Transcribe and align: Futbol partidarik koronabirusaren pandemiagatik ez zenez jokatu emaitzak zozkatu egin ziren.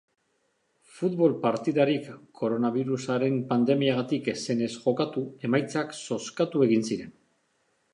Futbol 0.93 1.35
partidarik 1.43 2.07
koronabirusaren 2.41 3.37
pandemiagatik 3.53 4.33
ez 4.35 4.39
zenez 4.49 4.73
jokatu 4.81 5.29
emaitzak 5.51 5.97
zozkatu 6.17 6.71
egin 6.71 6.93
ziren. 6.95 7.19